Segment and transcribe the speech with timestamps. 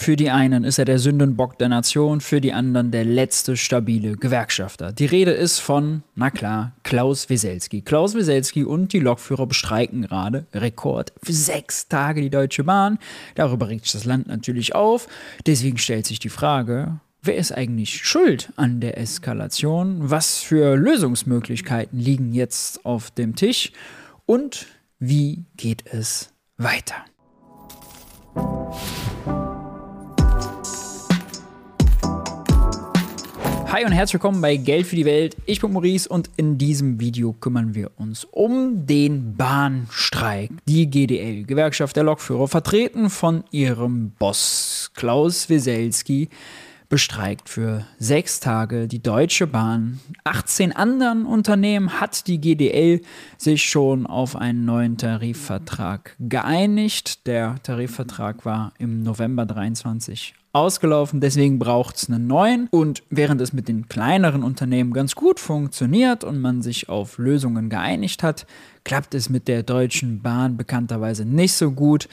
[0.00, 4.16] Für die einen ist er der Sündenbock der Nation, für die anderen der letzte stabile
[4.16, 4.92] Gewerkschafter.
[4.92, 7.82] Die Rede ist von, na klar, Klaus Wieselski.
[7.82, 12.98] Klaus Wieselski und die Lokführer bestreiken gerade Rekord für sechs Tage die Deutsche Bahn.
[13.34, 15.06] Darüber regt sich das Land natürlich auf.
[15.46, 20.08] Deswegen stellt sich die Frage, Wer ist eigentlich schuld an der Eskalation?
[20.08, 23.72] Was für Lösungsmöglichkeiten liegen jetzt auf dem Tisch?
[24.24, 24.66] Und
[24.98, 27.04] wie geht es weiter?
[33.72, 35.36] Hi und herzlich willkommen bei Geld für die Welt.
[35.46, 40.50] Ich bin Maurice und in diesem Video kümmern wir uns um den Bahnstreik.
[40.66, 46.30] Die GDL, Gewerkschaft der Lokführer, vertreten von ihrem Boss Klaus Wieselski,
[46.90, 50.00] bestreikt für sechs Tage die Deutsche Bahn.
[50.24, 53.00] 18 anderen Unternehmen hat die GDL
[53.38, 57.26] sich schon auf einen neuen Tarifvertrag geeinigt.
[57.28, 62.66] Der Tarifvertrag war im November 23 ausgelaufen, deswegen braucht es einen neuen.
[62.72, 67.70] Und während es mit den kleineren Unternehmen ganz gut funktioniert und man sich auf Lösungen
[67.70, 68.46] geeinigt hat,
[68.82, 72.08] klappt es mit der Deutschen Bahn bekannterweise nicht so gut.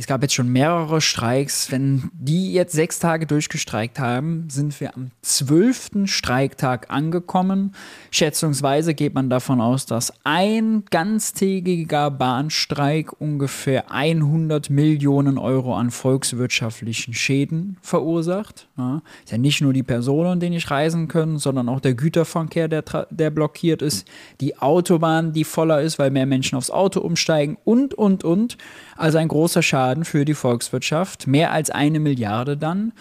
[0.00, 1.72] Es gab jetzt schon mehrere Streiks.
[1.72, 7.74] Wenn die jetzt sechs Tage durchgestreikt haben, sind wir am zwölften Streiktag angekommen.
[8.12, 17.12] Schätzungsweise geht man davon aus, dass ein ganztägiger Bahnstreik ungefähr 100 Millionen Euro an volkswirtschaftlichen
[17.12, 18.68] Schäden verursacht.
[18.76, 22.68] Ja, ist ja nicht nur die Personen, die nicht reisen können, sondern auch der Güterverkehr,
[22.68, 24.06] der, der blockiert ist,
[24.40, 28.56] die Autobahn, die voller ist, weil mehr Menschen aufs Auto umsteigen und, und, und.
[28.98, 32.92] Also ein großer Schaden für die Volkswirtschaft, mehr als eine Milliarde dann.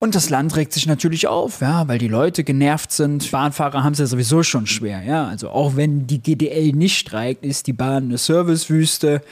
[0.00, 3.28] Und das Land regt sich natürlich auf, ja, weil die Leute genervt sind.
[3.32, 5.26] Bahnfahrer haben es ja sowieso schon schwer, ja.
[5.26, 9.22] Also auch wenn die GDL nicht streikt, ist die Bahn eine Servicewüste,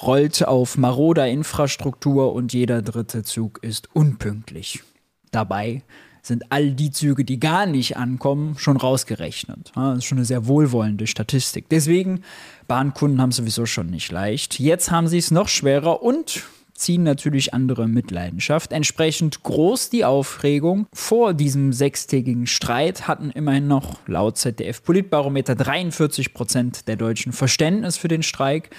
[0.00, 4.82] rollt auf maroder Infrastruktur und jeder dritte Zug ist unpünktlich.
[5.30, 5.82] Dabei
[6.26, 9.72] sind all die Züge, die gar nicht ankommen, schon rausgerechnet.
[9.74, 11.68] das ist schon eine sehr wohlwollende Statistik.
[11.68, 12.22] Deswegen,
[12.66, 14.58] Bahnkunden haben sowieso schon nicht leicht.
[14.58, 18.72] Jetzt haben sie es noch schwerer und ziehen natürlich andere Mitleidenschaft.
[18.72, 20.86] Entsprechend groß die Aufregung.
[20.92, 27.96] Vor diesem sechstägigen Streit hatten immerhin noch laut ZDF Politbarometer 43 Prozent der Deutschen Verständnis
[27.96, 28.70] für den Streik.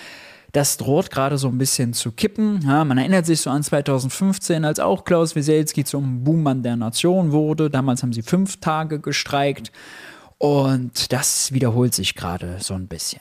[0.55, 2.61] Das droht gerade so ein bisschen zu kippen.
[2.65, 7.33] Ja, man erinnert sich so an 2015, als auch Klaus Wieselski zum Buhmann der Nation
[7.33, 7.69] wurde.
[7.69, 9.73] Damals haben sie fünf Tage gestreikt.
[10.37, 13.19] Und das wiederholt sich gerade so ein bisschen.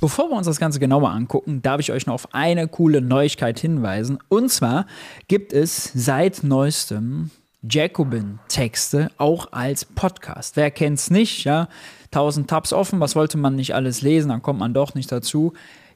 [0.00, 3.60] Bevor wir uns das Ganze genauer angucken, darf ich euch noch auf eine coole Neuigkeit
[3.60, 4.16] hinweisen.
[4.30, 4.86] Und zwar
[5.28, 10.56] gibt es seit neuestem Jacobin-Texte auch als Podcast.
[10.56, 11.44] Wer kennt es nicht?
[11.44, 11.68] Ja,
[12.06, 15.52] 1000 Tabs offen, was wollte man nicht alles lesen, dann kommt man doch nicht dazu.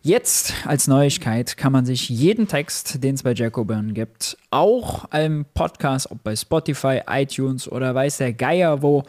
[0.08, 5.44] Jetzt als Neuigkeit kann man sich jeden Text, den es bei Jacobin gibt, auch im
[5.52, 9.02] Podcast, ob bei Spotify, iTunes oder weiß der Geier wo,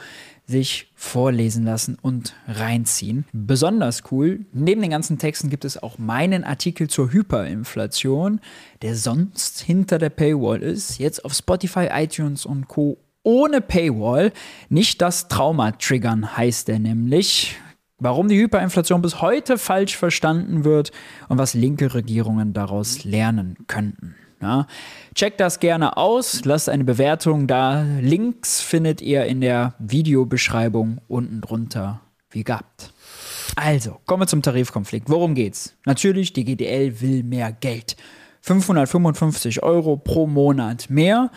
[0.45, 3.23] sich vorlesen lassen und reinziehen.
[3.31, 8.41] Besonders cool, neben den ganzen Texten gibt es auch meinen Artikel zur Hyperinflation,
[8.81, 12.97] der sonst hinter der Paywall ist, jetzt auf Spotify, iTunes und Co.
[13.23, 14.33] Ohne Paywall.
[14.67, 17.55] Nicht das Trauma triggern heißt er nämlich
[17.99, 20.91] warum die Hyperinflation bis heute falsch verstanden wird
[21.27, 24.15] und was linke Regierungen daraus lernen könnten.
[24.41, 24.67] Ja,
[25.15, 27.83] checkt das gerne aus, lasst eine Bewertung da.
[27.99, 31.99] Links findet ihr in der Videobeschreibung unten drunter,
[32.31, 32.93] wie gehabt.
[33.57, 35.09] Also, kommen wir zum Tarifkonflikt.
[35.09, 35.75] Worum geht's?
[35.85, 37.97] Natürlich, die GDL will mehr Geld.
[38.41, 41.31] 555 Euro pro Monat mehr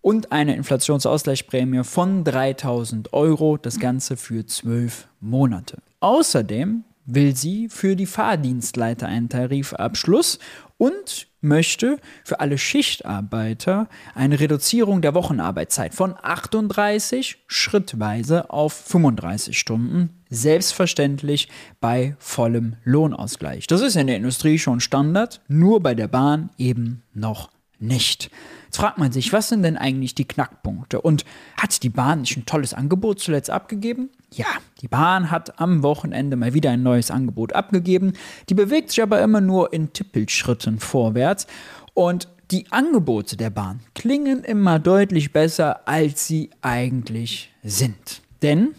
[0.00, 5.78] und eine Inflationsausgleichsprämie von 3000 Euro, das Ganze für zwölf Monate.
[6.00, 10.38] Außerdem will sie für die Fahrdienstleiter einen Tarifabschluss
[10.76, 20.22] und möchte für alle Schichtarbeiter eine Reduzierung der Wochenarbeitszeit von 38 schrittweise auf 35 Stunden,
[20.28, 21.48] selbstverständlich
[21.80, 23.66] bei vollem Lohnausgleich.
[23.66, 28.30] Das ist in der Industrie schon Standard, nur bei der Bahn eben noch nicht.
[28.68, 31.00] Jetzt fragt man sich, was sind denn eigentlich die Knackpunkte?
[31.00, 31.24] Und
[31.56, 34.10] hat die Bahn nicht ein tolles Angebot zuletzt abgegeben?
[34.30, 34.44] Ja,
[34.82, 38.12] die Bahn hat am Wochenende mal wieder ein neues Angebot abgegeben.
[38.50, 41.46] Die bewegt sich aber immer nur in Tippelschritten vorwärts.
[41.94, 48.20] Und die Angebote der Bahn klingen immer deutlich besser, als sie eigentlich sind.
[48.42, 48.74] Denn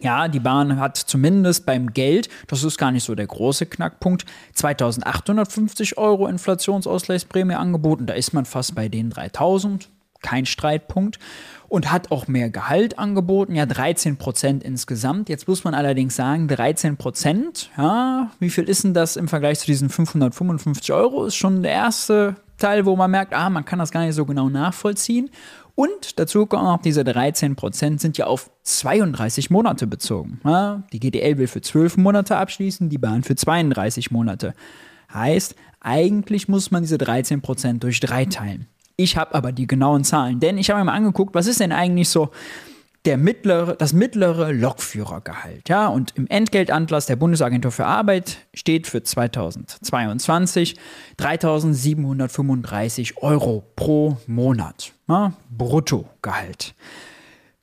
[0.00, 4.24] ja, die Bahn hat zumindest beim Geld, das ist gar nicht so der große Knackpunkt,
[4.54, 8.06] 2850 Euro Inflationsausgleichsprämie angeboten.
[8.06, 9.88] Da ist man fast bei den 3000,
[10.22, 11.18] kein Streitpunkt.
[11.68, 15.28] Und hat auch mehr Gehalt angeboten, ja 13 Prozent insgesamt.
[15.28, 19.60] Jetzt muss man allerdings sagen, 13 Prozent, ja, wie viel ist denn das im Vergleich
[19.60, 21.26] zu diesen 555 Euro?
[21.26, 24.24] Ist schon der erste Teil, wo man merkt, ah, man kann das gar nicht so
[24.24, 25.30] genau nachvollziehen.
[25.74, 30.40] Und dazu kommen auch diese 13 Prozent sind ja auf 32 Monate bezogen.
[30.92, 34.54] Die GDL will für 12 Monate abschließen, die Bahn für 32 Monate.
[35.12, 38.66] Heißt, eigentlich muss man diese 13 Prozent durch drei teilen.
[38.96, 41.72] Ich habe aber die genauen Zahlen, denn ich habe mir mal angeguckt, was ist denn
[41.72, 42.30] eigentlich so
[43.06, 45.68] der mittlere, das mittlere Lokführergehalt.
[45.68, 50.76] Ja, und im Entgeltanlass der Bundesagentur für Arbeit steht für 2022
[51.18, 54.92] 3.735 Euro pro Monat.
[55.08, 56.74] Ja, Bruttogehalt.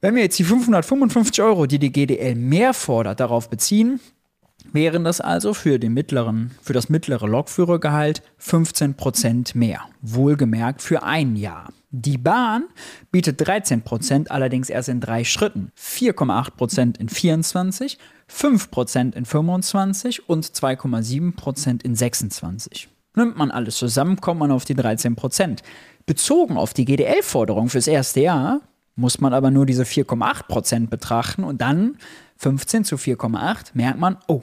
[0.01, 3.99] Wenn wir jetzt die 555 Euro, die die GDL mehr fordert, darauf beziehen,
[4.73, 9.81] wären das also für, den mittleren, für das mittlere Lokführergehalt 15% mehr.
[10.01, 11.69] Wohlgemerkt für ein Jahr.
[11.89, 12.65] Die Bahn
[13.11, 15.71] bietet 13%, allerdings erst in drei Schritten.
[15.77, 17.97] 4,8% in 24,
[18.29, 22.89] 5% in 25 und 2,7% in 26.
[23.15, 25.59] Nimmt man alles zusammen, kommt man auf die 13%.
[26.05, 28.61] Bezogen auf die GDL-Forderung fürs erste Jahr
[28.97, 31.97] muss man aber nur diese 4,8% betrachten und dann
[32.37, 34.41] 15 zu 4,8 merkt man, oh,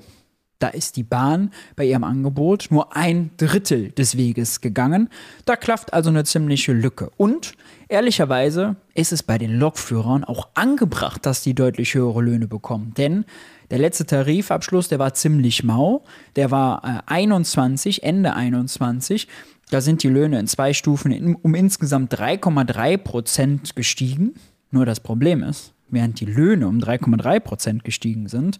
[0.58, 5.08] da ist die Bahn bei ihrem Angebot nur ein Drittel des Weges gegangen.
[5.44, 7.10] Da klafft also eine ziemliche Lücke.
[7.16, 7.52] Und
[7.88, 12.94] ehrlicherweise ist es bei den Lokführern auch angebracht, dass die deutlich höhere Löhne bekommen.
[12.96, 13.24] Denn
[13.70, 16.04] der letzte Tarifabschluss, der war ziemlich mau.
[16.36, 19.28] Der war äh, 21, Ende 21.
[19.70, 24.34] Da sind die Löhne in zwei Stufen um insgesamt 3,3 Prozent gestiegen.
[24.70, 28.58] Nur das Problem ist, während die Löhne um 3,3 Prozent gestiegen sind,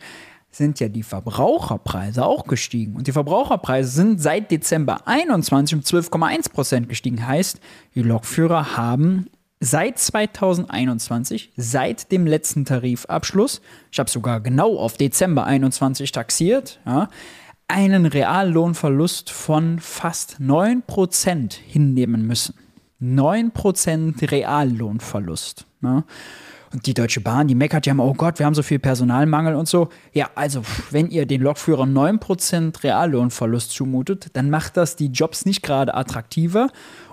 [0.56, 2.97] sind ja die Verbraucherpreise auch gestiegen.
[2.97, 7.27] Und die Verbraucherpreise sind seit Dezember 21 um 12,1 Prozent gestiegen.
[7.27, 7.61] Heißt,
[7.95, 9.29] die Lokführer haben
[9.61, 17.09] seit 2021, seit dem letzten Tarifabschluss, ich habe sogar genau auf Dezember 21 taxiert, ja,
[17.67, 22.55] einen Reallohnverlust von fast 9% hinnehmen müssen.
[23.03, 25.67] 9% Reallohnverlust.
[25.83, 26.05] Ja.
[26.75, 29.55] Und die Deutsche Bahn, die meckert ja immer, oh Gott, wir haben so viel Personalmangel
[29.55, 29.91] und so.
[30.12, 35.62] Ja, also, wenn ihr den Lokführern 9% Reallohnverlust zumutet, dann macht das die Jobs nicht
[35.62, 36.69] gerade attraktiver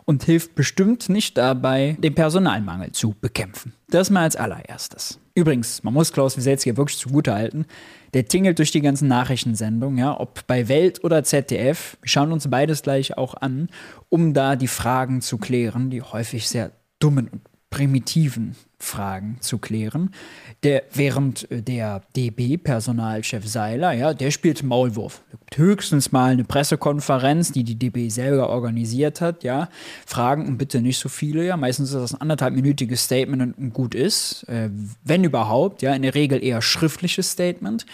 [0.05, 3.73] und hilft bestimmt nicht dabei, den Personalmangel zu bekämpfen.
[3.87, 5.19] Das mal als allererstes.
[5.35, 7.65] Übrigens, man muss Klaus Wieselski wirklich zugutehalten.
[8.15, 11.97] Der tingelt durch die ganzen Nachrichtensendungen, ja, ob bei Welt oder ZDF.
[12.01, 13.69] Wir schauen uns beides gleich auch an,
[14.09, 20.11] um da die Fragen zu klären, die häufig sehr dummen und primitiven Fragen zu klären.
[20.63, 25.21] Der, während äh, der DB-Personalchef Seiler, ja, der spielt Maulwurf.
[25.55, 29.69] Höchstens mal eine Pressekonferenz, die die DB selber organisiert hat, ja.
[30.05, 31.57] Fragen und bitte nicht so viele, ja.
[31.57, 34.69] Meistens ist das ein anderthalbminütiges Statement und gut ist, äh,
[35.03, 35.93] wenn überhaupt, ja.
[35.95, 37.85] In der Regel eher schriftliches Statement.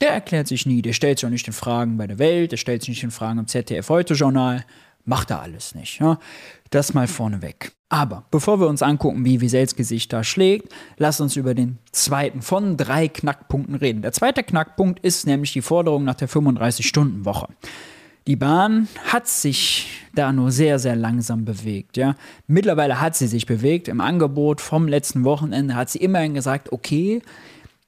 [0.00, 2.56] Der erklärt sich nie, der stellt sich auch nicht in Fragen bei der Welt, der
[2.56, 4.64] stellt sich nicht in Fragen im ZDF-Heute-Journal.
[5.04, 6.18] Macht er alles nicht, ja.
[6.70, 7.72] Das mal vorneweg.
[7.88, 12.40] Aber bevor wir uns angucken, wie Wiesels Gesicht da schlägt, lass uns über den zweiten
[12.40, 14.00] von drei Knackpunkten reden.
[14.00, 17.48] Der zweite Knackpunkt ist nämlich die Forderung nach der 35-Stunden-Woche.
[18.26, 21.96] Die Bahn hat sich da nur sehr, sehr langsam bewegt.
[21.96, 22.14] Ja.
[22.46, 23.88] Mittlerweile hat sie sich bewegt.
[23.88, 27.20] Im Angebot vom letzten Wochenende hat sie immerhin gesagt, okay,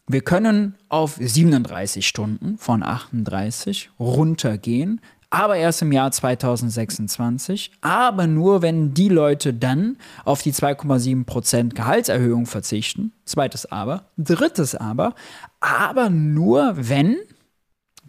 [0.07, 5.01] wir können auf 37 Stunden von 38 runtergehen
[5.35, 7.73] aber erst im Jahr 2026.
[7.81, 13.13] Aber nur, wenn die Leute dann auf die 2,7% Gehaltserhöhung verzichten.
[13.25, 14.05] Zweites Aber.
[14.17, 15.17] Drittes Aber.
[15.59, 17.17] Aber nur, wenn,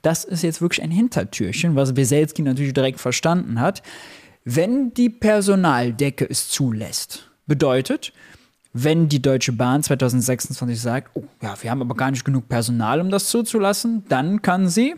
[0.04, 3.82] das ist jetzt wirklich ein Hintertürchen, was Weselski natürlich direkt verstanden hat,
[4.44, 7.32] wenn die Personaldecke es zulässt.
[7.48, 8.14] Bedeutet,
[8.72, 13.02] wenn die Deutsche Bahn 2026 sagt, oh ja, wir haben aber gar nicht genug Personal,
[13.02, 14.94] um das zuzulassen, dann kann sie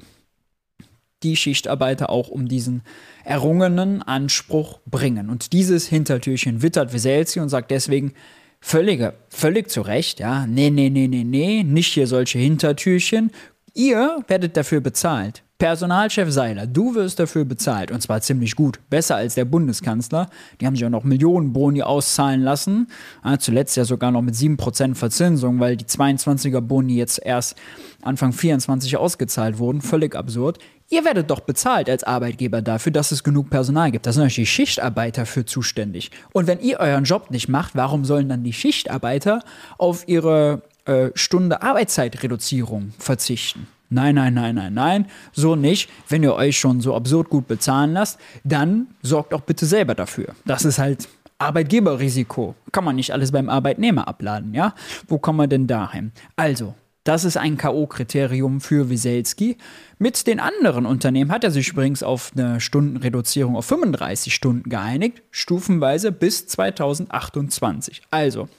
[1.24, 2.84] die Schichtarbeiter auch um diesen
[3.24, 5.30] errungenen Anspruch bringen.
[5.30, 8.14] Und dieses Hintertürchen wittert Weselski und sagt deswegen
[8.60, 13.32] völlig, völlig zu Recht, ja, nee, nee, nee, nee, nee, nicht hier solche Hintertürchen.
[13.74, 15.44] Ihr werdet dafür bezahlt.
[15.60, 20.30] Personalchef Seiler, du wirst dafür bezahlt und zwar ziemlich gut, besser als der Bundeskanzler.
[20.62, 22.88] Die haben sich auch noch Millionen Boni auszahlen lassen,
[23.26, 27.56] ja, zuletzt ja sogar noch mit 7% Verzinsung, weil die 22er Boni jetzt erst
[28.04, 30.60] Anfang 24 ausgezahlt wurden, völlig absurd.
[30.90, 34.06] Ihr werdet doch bezahlt als Arbeitgeber dafür, dass es genug Personal gibt.
[34.06, 36.12] Da sind euch die Schichtarbeiter für zuständig.
[36.32, 39.42] Und wenn ihr euren Job nicht macht, warum sollen dann die Schichtarbeiter
[39.78, 43.68] auf ihre äh, Stunde Arbeitszeitreduzierung verzichten?
[43.90, 45.90] Nein, nein, nein, nein, nein, so nicht.
[46.08, 50.36] Wenn ihr euch schon so absurd gut bezahlen lasst, dann sorgt auch bitte selber dafür.
[50.46, 52.56] Das ist halt Arbeitgeberrisiko.
[52.72, 54.74] Kann man nicht alles beim Arbeitnehmer abladen, ja?
[55.08, 56.14] Wo kommen wir denn dahin?
[56.38, 56.76] Also,
[57.08, 59.56] Das ist ein K.O.-Kriterium für Wieselski.
[59.98, 65.24] Mit den anderen Unternehmen hat er sich übrigens auf eine Stundenreduzierung auf 35 Stunden geeinigt,
[65.32, 68.02] stufenweise bis 2028.
[68.12, 68.50] Also,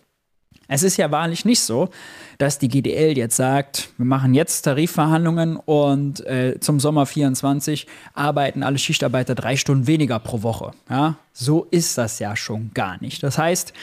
[0.67, 1.91] es ist ja wahrlich nicht so,
[2.39, 8.63] dass die GDL jetzt sagt, wir machen jetzt Tarifverhandlungen und äh, zum Sommer 24 arbeiten
[8.63, 10.71] alle Schichtarbeiter drei Stunden weniger pro Woche.
[10.89, 13.23] Ja, so ist das ja schon gar nicht.
[13.23, 13.75] Das heißt,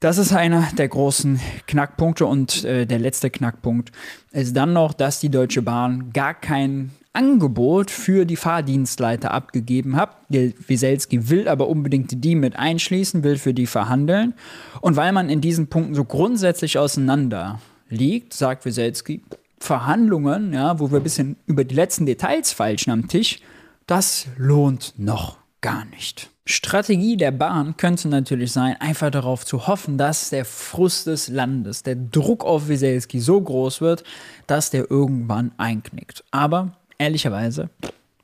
[0.00, 3.92] das ist einer der großen Knackpunkte und äh, der letzte Knackpunkt
[4.32, 10.16] ist dann noch, dass die Deutsche Bahn gar kein Angebot für die Fahrdienstleiter abgegeben hat.
[10.28, 14.34] Wieselski will aber unbedingt die mit einschließen, will für die verhandeln.
[14.80, 19.22] Und weil man in diesen Punkten so grundsätzlich auseinander liegt, sagt Wieselski,
[19.58, 23.40] Verhandlungen, ja, wo wir ein bisschen über die letzten Details falschen am Tisch,
[23.86, 26.30] das lohnt noch gar nicht.
[26.50, 31.82] Strategie der Bahn könnte natürlich sein, einfach darauf zu hoffen, dass der Frust des Landes,
[31.82, 34.04] der Druck auf Wieselski so groß wird,
[34.46, 36.24] dass der irgendwann einknickt.
[36.30, 37.70] Aber ehrlicherweise,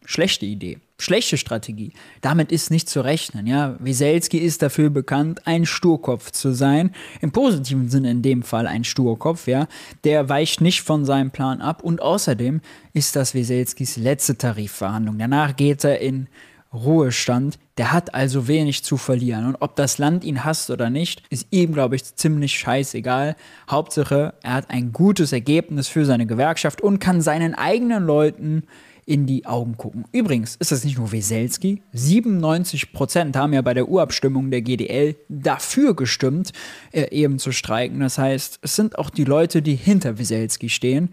[0.04, 0.78] schlechte Idee.
[0.98, 1.92] Schlechte Strategie.
[2.22, 3.46] Damit ist nicht zu rechnen.
[3.46, 6.90] Ja, Wieselski ist dafür bekannt, ein Sturkopf zu sein.
[7.20, 9.46] Im positiven Sinne in dem Fall ein Sturkopf.
[9.46, 9.68] Ja,
[10.04, 11.82] der weicht nicht von seinem Plan ab.
[11.82, 12.62] Und außerdem
[12.94, 15.18] ist das Wieselskis letzte Tarifverhandlung.
[15.18, 16.28] Danach geht er in
[16.76, 17.58] Ruhestand.
[17.78, 19.46] Der hat also wenig zu verlieren.
[19.46, 23.36] Und ob das Land ihn hasst oder nicht, ist ihm, glaube ich, ziemlich scheißegal.
[23.70, 28.64] Hauptsache, er hat ein gutes Ergebnis für seine Gewerkschaft und kann seinen eigenen Leuten
[29.06, 30.04] in die Augen gucken.
[30.10, 31.80] Übrigens ist das nicht nur Weselski.
[31.92, 36.52] 97 Prozent haben ja bei der Urabstimmung der GDL dafür gestimmt,
[36.90, 38.00] äh, eben zu streiken.
[38.00, 41.10] Das heißt, es sind auch die Leute, die hinter Weselski stehen.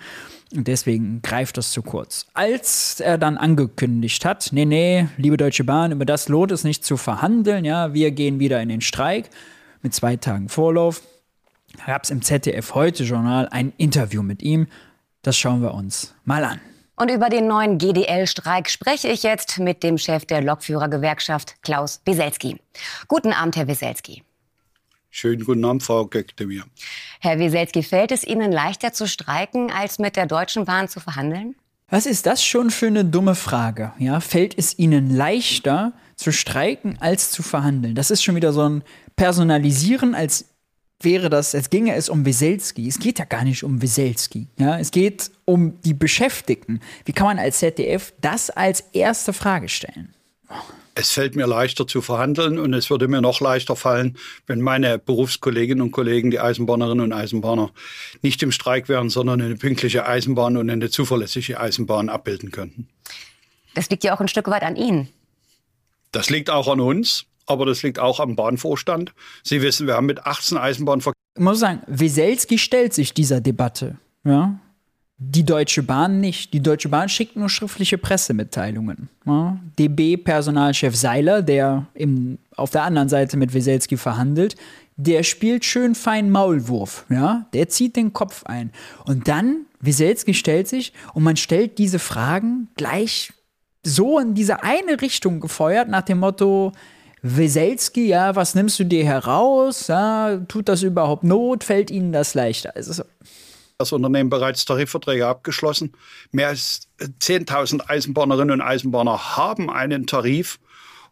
[0.56, 2.26] Und deswegen greift das zu kurz.
[2.34, 6.84] Als er dann angekündigt hat, nee, nee, liebe Deutsche Bahn, über das lohnt es nicht
[6.84, 9.30] zu verhandeln, ja, wir gehen wieder in den Streik
[9.84, 11.04] mit zwei Tagen Vorlauf,
[11.86, 14.68] gab es im ZDF heute Journal ein Interview mit ihm.
[15.22, 16.60] Das schauen wir uns mal an.
[16.96, 22.58] Und über den neuen GDL-Streik spreche ich jetzt mit dem Chef der Lokführergewerkschaft, Klaus Wieselski.
[23.08, 24.24] Guten Abend, Herr Wieselski.
[25.10, 26.66] Schönen guten Abend, Frau Göktemir.
[27.20, 31.56] Herr Wieselski, fällt es Ihnen leichter zu streiken, als mit der Deutschen Bahn zu verhandeln?
[31.90, 33.94] Was ist das schon für eine dumme Frage?
[33.98, 37.96] Ja, fällt es Ihnen leichter zu streiken als zu verhandeln?
[37.96, 38.84] Das ist schon wieder so ein
[39.16, 40.46] Personalisieren, als
[41.04, 42.88] wäre das, als ginge es um Weselski.
[42.88, 44.48] Es geht ja gar nicht um Weselski.
[44.58, 46.80] Ja, es geht um die Beschäftigten.
[47.06, 50.14] Wie kann man als ZDF das als erste Frage stellen?
[50.96, 55.00] Es fällt mir leichter zu verhandeln und es würde mir noch leichter fallen, wenn meine
[55.00, 57.72] Berufskolleginnen und Kollegen, die Eisenbahnerinnen und Eisenbahner,
[58.22, 62.88] nicht im Streik wären, sondern eine pünktliche Eisenbahn und eine zuverlässige Eisenbahn abbilden könnten.
[63.74, 65.10] Das liegt ja auch ein Stück weit an Ihnen.
[66.12, 69.14] Das liegt auch an uns, aber das liegt auch am Bahnvorstand.
[69.44, 71.20] Sie wissen, wir haben mit 18 Eisenbahnverkehr.
[71.36, 73.98] Ich muss sagen, Weselski stellt sich dieser Debatte.
[74.24, 74.60] Ja?
[75.18, 76.54] Die Deutsche Bahn nicht.
[76.54, 79.10] Die Deutsche Bahn schickt nur schriftliche Pressemitteilungen.
[79.26, 79.58] Ja?
[79.80, 84.56] DB-Personalchef Seiler, der im, auf der anderen Seite mit Weselski verhandelt,
[84.96, 87.06] der spielt schön fein Maulwurf.
[87.10, 87.48] Ja?
[87.54, 88.72] Der zieht den Kopf ein.
[89.06, 93.34] Und dann, Weselski stellt sich und man stellt diese Fragen gleich
[93.84, 96.72] so in diese eine Richtung gefeuert, nach dem Motto,
[97.24, 99.88] Weselski, ja, was nimmst du dir heraus?
[99.88, 101.64] Ja, tut das überhaupt Not?
[101.64, 102.76] Fällt Ihnen das leichter?
[102.76, 103.04] Also,
[103.78, 105.94] das Unternehmen bereits Tarifverträge abgeschlossen.
[106.32, 110.60] Mehr als 10.000 Eisenbahnerinnen und Eisenbahner haben einen Tarif.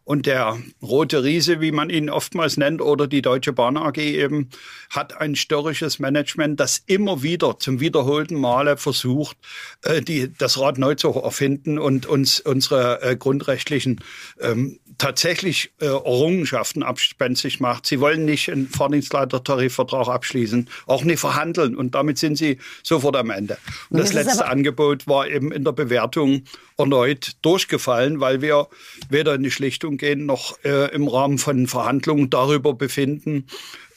[0.04, 4.50] Und der rote Riese, wie man ihn oftmals nennt, oder die Deutsche Bahn AG eben,
[4.90, 9.36] hat ein störrisches Management, das immer wieder zum wiederholten Male versucht,
[9.82, 14.00] äh, die, das Rad neu zu erfinden und uns unsere äh, grundrechtlichen
[14.40, 17.86] ähm, tatsächlich äh, Errungenschaften abspenstig macht.
[17.86, 23.30] Sie wollen nicht einen Fahrdienstleiter-Tarifvertrag abschließen, auch nicht verhandeln und damit sind sie sofort am
[23.30, 23.58] Ende.
[23.90, 26.44] Und das, das letzte Angebot war eben in der Bewertung
[26.78, 28.68] erneut durchgefallen, weil wir
[29.08, 29.50] weder in die
[29.92, 33.46] Schlichtung gehen noch äh, im Rahmen von Verhandlungen darüber befinden,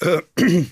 [0.01, 0.21] äh,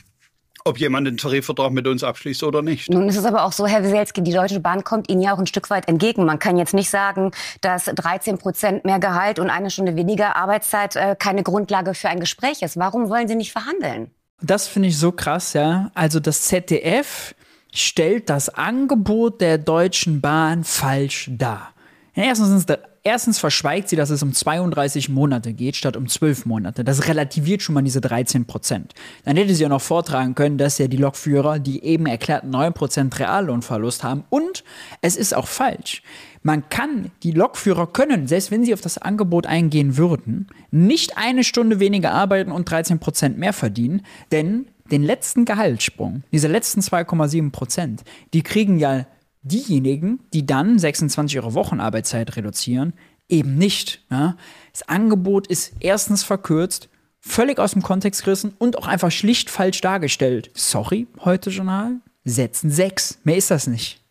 [0.65, 2.89] ob jemand einen Tarifvertrag mit uns abschließt oder nicht.
[2.89, 5.39] Nun ist es aber auch so, Herr Wieselski, die Deutsche Bahn kommt Ihnen ja auch
[5.39, 6.25] ein Stück weit entgegen.
[6.25, 10.95] Man kann jetzt nicht sagen, dass 13 Prozent mehr Gehalt und eine Stunde weniger Arbeitszeit
[10.95, 12.77] äh, keine Grundlage für ein Gespräch ist.
[12.77, 14.11] Warum wollen Sie nicht verhandeln?
[14.41, 15.91] Das finde ich so krass, ja.
[15.93, 17.35] Also das ZDF
[17.73, 21.73] stellt das Angebot der Deutschen Bahn falsch dar.
[22.13, 22.65] Erstens
[23.05, 26.85] Erstens verschweigt sie, dass es um 32 Monate geht, statt um 12 Monate.
[26.85, 28.93] Das relativiert schon mal diese 13 Prozent.
[29.25, 32.71] Dann hätte sie ja noch vortragen können, dass ja die Lokführer die eben erklärten 9
[32.71, 34.23] Prozent Reallohnverlust haben.
[34.29, 34.63] Und
[35.01, 36.01] es ist auch falsch.
[36.43, 41.43] Man kann, die Lokführer können, selbst wenn sie auf das Angebot eingehen würden, nicht eine
[41.43, 47.51] Stunde weniger arbeiten und 13 Prozent mehr verdienen, denn den letzten Gehaltssprung, diese letzten 2,7
[47.51, 49.05] Prozent, die kriegen ja
[49.43, 52.93] diejenigen, die dann 26 Euro Wochenarbeitszeit reduzieren,
[53.29, 54.01] eben nicht.
[54.09, 54.37] Ja?
[54.71, 59.81] Das Angebot ist erstens verkürzt, völlig aus dem Kontext gerissen und auch einfach schlicht falsch
[59.81, 60.51] dargestellt.
[60.53, 63.19] Sorry, heute Journal, setzen sechs.
[63.23, 64.02] Mehr ist das nicht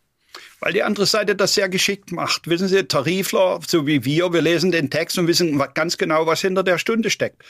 [0.63, 2.47] weil die andere Seite das sehr geschickt macht.
[2.47, 6.39] Wissen Sie, Tarifler, so wie wir, wir lesen den Text und wissen ganz genau, was
[6.39, 7.43] hinter der Stunde steckt.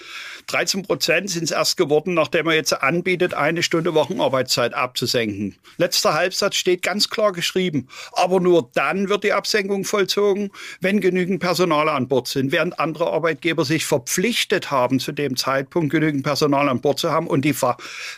[0.48, 5.56] 13 Prozent sind es erst geworden, nachdem er jetzt anbietet, eine Stunde Wochenarbeitszeit abzusenken.
[5.78, 7.88] Letzter Halbsatz steht ganz klar geschrieben.
[8.14, 10.50] Aber nur dann wird die Absenkung vollzogen,
[10.82, 15.92] wenn genügend Personal an Bord sind, während andere Arbeitgeber sich verpflichtet haben, zu dem Zeitpunkt
[15.92, 17.56] genügend Personal an Bord zu haben und die,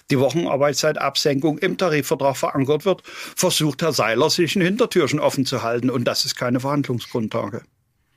[0.09, 3.03] die Wochenarbeitszeitabsenkung im Tarifvertrag verankert wird,
[3.35, 5.89] versucht Herr Seiler sich Hinter Hintertürchen offen zu halten.
[5.89, 7.63] Und das ist keine Verhandlungsgrundlage.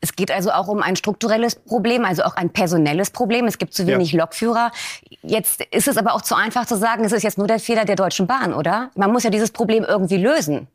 [0.00, 3.46] Es geht also auch um ein strukturelles Problem, also auch ein personelles Problem.
[3.46, 4.20] Es gibt zu wenig ja.
[4.20, 4.70] Lokführer.
[5.22, 7.84] Jetzt ist es aber auch zu einfach zu sagen, es ist jetzt nur der Fehler
[7.84, 8.90] der Deutschen Bahn, oder?
[8.94, 10.68] Man muss ja dieses Problem irgendwie lösen.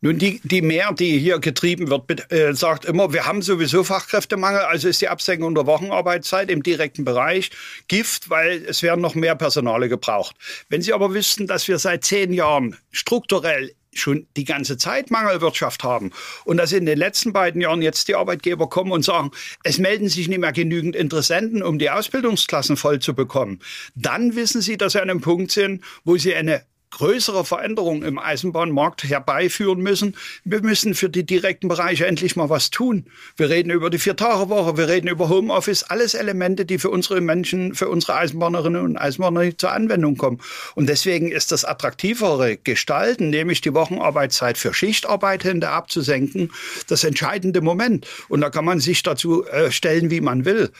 [0.00, 4.60] Nun, die, die Mehr, die hier getrieben wird, äh, sagt immer, wir haben sowieso Fachkräftemangel,
[4.60, 7.50] also ist die Absenkung der Wochenarbeitszeit im direkten Bereich
[7.88, 10.36] Gift, weil es werden noch mehr Personale gebraucht.
[10.68, 15.82] Wenn Sie aber wüssten, dass wir seit zehn Jahren strukturell schon die ganze Zeit Mangelwirtschaft
[15.82, 16.12] haben.
[16.44, 19.30] Und dass in den letzten beiden Jahren jetzt die Arbeitgeber kommen und sagen,
[19.64, 23.60] es melden sich nicht mehr genügend Interessenten, um die Ausbildungsklassen voll zu bekommen,
[23.94, 28.18] dann wissen Sie, dass Sie an einem Punkt sind, wo Sie eine größere Veränderungen im
[28.18, 30.16] Eisenbahnmarkt herbeiführen müssen.
[30.44, 33.06] Wir müssen für die direkten Bereiche endlich mal was tun.
[33.36, 37.74] Wir reden über die Vier-Tage-Woche, wir reden über Homeoffice, alles Elemente, die für unsere Menschen,
[37.74, 40.40] für unsere Eisenbahnerinnen und Eisenbahner zur Anwendung kommen.
[40.74, 46.50] Und deswegen ist das attraktivere Gestalten, nämlich die Wochenarbeitszeit für Schichtarbeitende abzusenken,
[46.88, 48.06] das entscheidende Moment.
[48.28, 50.70] Und da kann man sich dazu äh, stellen, wie man will.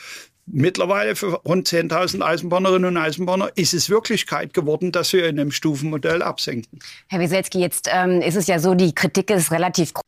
[0.51, 5.51] Mittlerweile für rund 10.000 Eisenbahnerinnen und Eisenbahner ist es Wirklichkeit geworden, dass wir in einem
[5.51, 6.79] Stufenmodell absenken.
[7.09, 10.03] Herr Wieselski, jetzt ähm, ist es ja so, die Kritik ist relativ groß.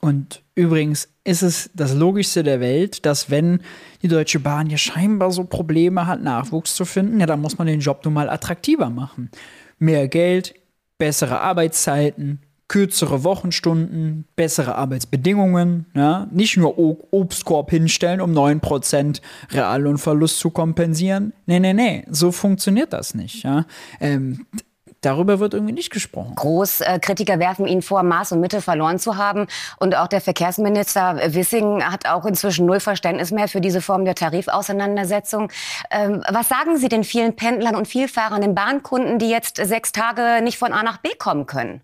[0.00, 3.60] Und übrigens ist es das Logischste der Welt, dass wenn
[4.02, 7.66] die Deutsche Bahn ja scheinbar so Probleme hat, Nachwuchs zu finden, ja, dann muss man
[7.66, 9.30] den Job nun mal attraktiver machen.
[9.78, 10.54] Mehr Geld,
[10.98, 20.50] bessere Arbeitszeiten, kürzere Wochenstunden, bessere Arbeitsbedingungen, ja, nicht nur Obstkorb hinstellen, um 9% Reallohnverlust zu
[20.50, 21.32] kompensieren.
[21.46, 23.44] Nee, nee, nee, so funktioniert das nicht.
[23.44, 23.66] Ja.
[24.00, 24.46] Ähm,
[25.04, 26.34] Darüber wird irgendwie nicht gesprochen.
[26.34, 29.46] Großkritiker werfen ihn vor, Maß und Mitte verloren zu haben.
[29.78, 34.14] Und auch der Verkehrsminister Wissing hat auch inzwischen null Verständnis mehr für diese Form der
[34.14, 35.50] Tarifauseinandersetzung.
[35.90, 40.42] Ähm, was sagen Sie den vielen Pendlern und Vielfahrern, den Bahnkunden, die jetzt sechs Tage
[40.42, 41.82] nicht von A nach B kommen können?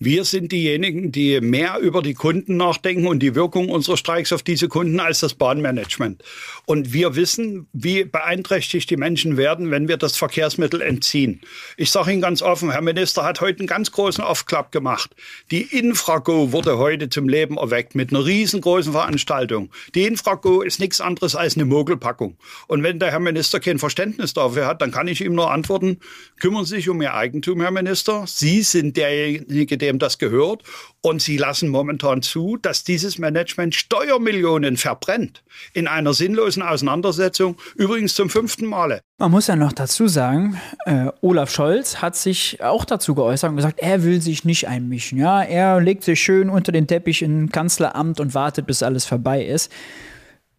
[0.00, 4.42] Wir sind diejenigen, die mehr über die Kunden nachdenken und die Wirkung unserer Streiks auf
[4.42, 6.20] diese Kunden als das Bahnmanagement.
[6.66, 11.42] Und wir wissen, wie beeinträchtigt die Menschen werden, wenn wir das Verkehrsmittel entziehen.
[11.76, 15.14] Ich sage Ihnen ganz offen, Herr Minister hat heute einen ganz großen Aufklapp gemacht.
[15.52, 19.70] Die Infrago wurde heute zum Leben erweckt mit einer riesengroßen Veranstaltung.
[19.94, 22.36] Die Infrago ist nichts anderes als eine Mogelpackung.
[22.66, 26.00] Und wenn der Herr Minister kein Verständnis dafür hat, dann kann ich ihm nur antworten,
[26.40, 28.24] kümmern Sie sich um Ihr Eigentum, Herr Minister.
[28.26, 30.62] Sie sind derjenige, der wem das gehört.
[31.00, 38.14] Und sie lassen momentan zu, dass dieses Management Steuermillionen verbrennt in einer sinnlosen Auseinandersetzung, übrigens
[38.14, 39.00] zum fünften Male.
[39.18, 43.56] Man muss ja noch dazu sagen, äh, Olaf Scholz hat sich auch dazu geäußert und
[43.56, 45.18] gesagt, er will sich nicht einmischen.
[45.18, 49.44] Ja, er legt sich schön unter den Teppich im Kanzleramt und wartet, bis alles vorbei
[49.44, 49.70] ist.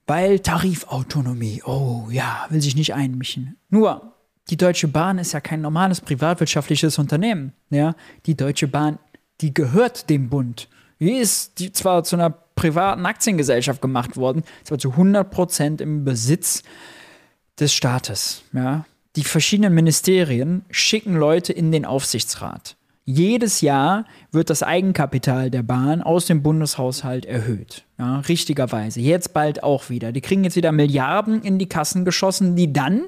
[0.07, 3.57] Weil Tarifautonomie, oh ja, will sich nicht einmischen.
[3.69, 4.13] Nur,
[4.49, 7.53] die Deutsche Bahn ist ja kein normales privatwirtschaftliches Unternehmen.
[7.71, 7.95] Ja?
[8.27, 8.99] Die Deutsche Bahn
[9.41, 10.69] die gehört dem Bund.
[10.99, 15.81] Die ist die zwar zu einer privaten Aktiengesellschaft gemacht worden, ist aber zu 100 Prozent
[15.81, 16.63] im Besitz
[17.59, 18.43] des Staates.
[18.53, 18.85] Ja?
[19.15, 22.75] Die verschiedenen Ministerien schicken Leute in den Aufsichtsrat.
[23.07, 27.85] Jedes Jahr wird das Eigenkapital der Bahn aus dem Bundeshaushalt erhöht.
[27.99, 28.99] Ja, richtigerweise.
[28.99, 30.11] Jetzt bald auch wieder.
[30.11, 33.03] Die kriegen jetzt wieder Milliarden in die Kassen geschossen, die dann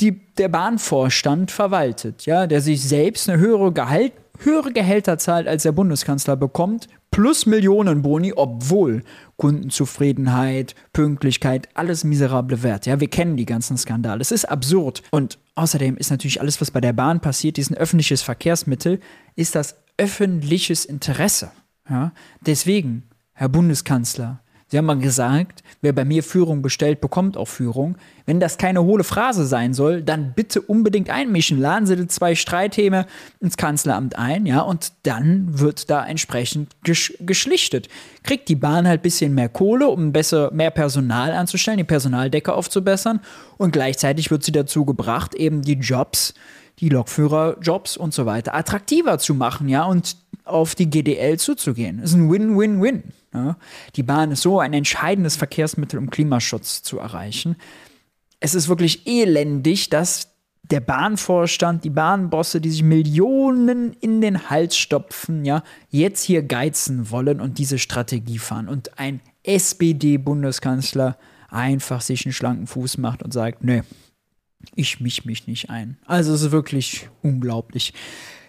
[0.00, 4.12] die, der Bahnvorstand verwaltet, ja, der sich selbst eine höhere Gehalt,
[4.44, 9.04] höhere Gehälter zahlt, als der Bundeskanzler bekommt, plus Millionenboni, obwohl
[9.36, 12.86] Kundenzufriedenheit, Pünktlichkeit, alles miserable Wert.
[12.86, 14.20] Ja, wir kennen die ganzen Skandale.
[14.20, 15.02] Es ist absurd.
[15.10, 19.00] Und außerdem ist natürlich alles, was bei der Bahn passiert, diesen öffentliches Verkehrsmittel,
[19.36, 21.50] ist das öffentliches Interesse.
[21.88, 24.40] Ja, deswegen, Herr Bundeskanzler,
[24.72, 27.98] Sie haben mal gesagt, wer bei mir Führung bestellt, bekommt auch Führung.
[28.24, 31.60] Wenn das keine hohle Phrase sein soll, dann bitte unbedingt einmischen.
[31.60, 33.04] Laden Sie die zwei Streithäme
[33.38, 37.90] ins Kanzleramt ein, ja, und dann wird da entsprechend gesch geschlichtet.
[38.22, 42.54] Kriegt die Bahn halt ein bisschen mehr Kohle, um besser mehr Personal anzustellen, die Personaldecke
[42.54, 43.20] aufzubessern
[43.58, 46.32] und gleichzeitig wird sie dazu gebracht, eben die Jobs,
[46.78, 51.98] die Lokführerjobs und so weiter attraktiver zu machen, ja, und auf die GDL zuzugehen.
[52.00, 53.04] Das ist ein Win-Win-Win.
[53.34, 53.56] Ja.
[53.96, 57.56] Die Bahn ist so ein entscheidendes Verkehrsmittel, um Klimaschutz zu erreichen.
[58.40, 60.28] Es ist wirklich elendig, dass
[60.62, 67.10] der Bahnvorstand, die Bahnbosse, die sich Millionen in den Hals stopfen, ja, jetzt hier geizen
[67.10, 68.68] wollen und diese Strategie fahren.
[68.68, 73.82] Und ein SPD-Bundeskanzler einfach sich einen schlanken Fuß macht und sagt, nö,
[74.74, 75.98] ich misch mich nicht ein.
[76.06, 77.92] Also es ist wirklich unglaublich.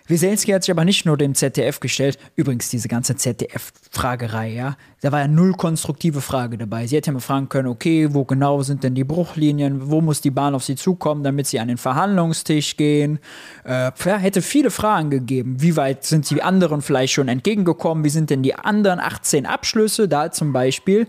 [0.08, 5.12] Wieselski hat sich aber nicht nur dem ZDF gestellt, übrigens diese ganze ZDF-Fragerei, ja, da
[5.12, 6.88] war ja null konstruktive Frage dabei.
[6.88, 10.22] Sie hätte ja mal fragen können, okay, wo genau sind denn die Bruchlinien, wo muss
[10.22, 13.20] die Bahn auf sie zukommen, damit sie an den Verhandlungstisch gehen.
[13.64, 15.62] Äh, hätte viele Fragen gegeben.
[15.62, 18.04] Wie weit sind die anderen vielleicht schon entgegengekommen?
[18.04, 20.08] Wie sind denn die anderen 18 Abschlüsse?
[20.08, 21.08] Da zum Beispiel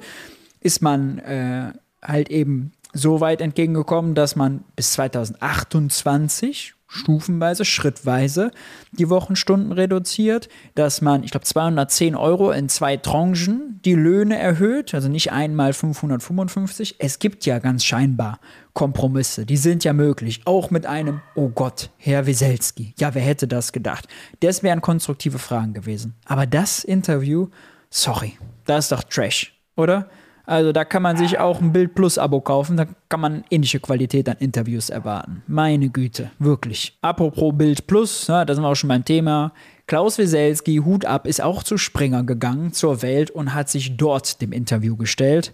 [0.60, 8.50] ist man äh, halt eben so weit entgegengekommen, dass man bis 2028 stufenweise, schrittweise
[8.92, 14.94] die Wochenstunden reduziert, dass man, ich glaube, 210 Euro in zwei Tranchen die Löhne erhöht,
[14.94, 16.96] also nicht einmal 555.
[16.98, 18.38] Es gibt ja ganz scheinbar
[18.72, 22.94] Kompromisse, die sind ja möglich, auch mit einem, oh Gott, Herr Wieselski.
[22.98, 24.08] Ja, wer hätte das gedacht?
[24.40, 26.14] Das wären konstruktive Fragen gewesen.
[26.24, 27.48] Aber das Interview,
[27.90, 30.08] sorry, das ist doch Trash, oder?
[30.46, 33.80] Also da kann man sich auch ein Bild Plus Abo kaufen, da kann man ähnliche
[33.80, 35.42] Qualität an Interviews erwarten.
[35.46, 36.98] Meine Güte, wirklich.
[37.00, 39.52] Apropos Bild Plus, ja, da sind auch schon beim Thema.
[39.86, 44.40] Klaus Wieselski, Hut ab, ist auch zu Springer gegangen zur Welt und hat sich dort
[44.40, 45.52] dem Interview gestellt.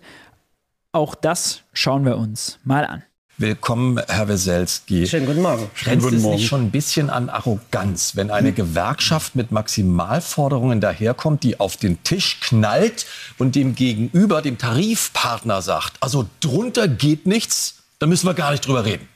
[0.92, 3.04] Auch das schauen wir uns mal an.
[3.40, 5.06] Willkommen, Herr Weselski.
[5.06, 5.70] Schönen guten Morgen.
[5.74, 11.58] Grenzt es nicht schon ein bisschen an Arroganz, wenn eine Gewerkschaft mit Maximalforderungen daherkommt, die
[11.58, 13.06] auf den Tisch knallt
[13.38, 18.66] und dem Gegenüber, dem Tarifpartner sagt, also drunter geht nichts, da müssen wir gar nicht
[18.66, 19.08] drüber reden?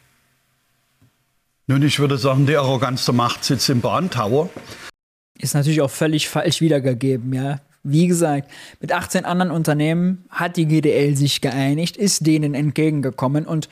[1.67, 4.49] Nun, ich würde sagen, die Arroganz der Macht sitzt im Bahntower.
[5.39, 7.61] Ist natürlich auch völlig falsch wiedergegeben, ja.
[7.87, 13.69] Wie gesagt, mit 18 anderen Unternehmen hat die GDL sich geeinigt, ist denen entgegengekommen und